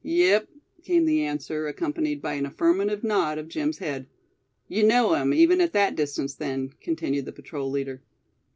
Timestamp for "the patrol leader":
7.25-8.01